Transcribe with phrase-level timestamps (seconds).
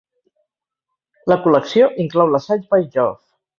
[1.33, 3.17] La col·lecció inclou l'assaig By Jove!